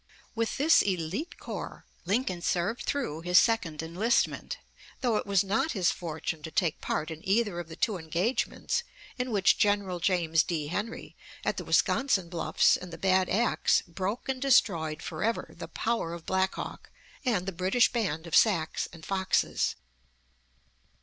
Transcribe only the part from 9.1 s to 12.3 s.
in which General James D. Henry, at the Wisconsin